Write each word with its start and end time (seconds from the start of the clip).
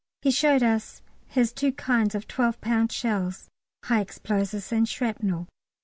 He 0.23 0.31
showed 0.31 0.63
us 0.63 1.03
his 1.27 1.53
two 1.53 1.71
kinds 1.73 2.15
of 2.15 2.27
12 2.27 2.59
lb. 2.61 2.91
shells, 2.91 3.49
high 3.85 4.01
explosives 4.01 4.71
and 4.71 4.89
shrapnel. 4.89 5.47